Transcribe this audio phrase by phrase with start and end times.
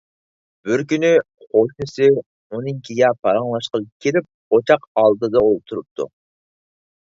[0.67, 1.09] بىر كۈنى
[1.57, 2.07] قوشنىسى
[2.55, 6.11] ئۇنىڭكىگە پاراڭلاشقىلى كىرىپ، ئوچاق ئالدىدا ئولتۇرۇپتۇ.